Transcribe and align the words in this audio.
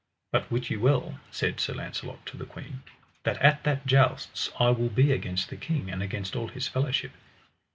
But 0.31 0.49
wit 0.49 0.71
you 0.71 0.79
well, 0.79 1.19
said 1.29 1.59
Sir 1.59 1.75
Launcelot 1.75 2.25
to 2.25 2.35
the 2.35 2.47
queen, 2.47 2.81
that 3.21 3.37
at 3.37 3.63
that 3.65 3.85
jousts 3.85 4.49
I 4.59 4.71
will 4.71 4.89
be 4.89 5.11
against 5.11 5.51
the 5.51 5.57
king, 5.57 5.91
and 5.91 6.01
against 6.01 6.35
all 6.35 6.47
his 6.47 6.67
fellowship. 6.67 7.11